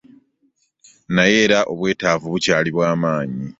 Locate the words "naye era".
1.15-1.59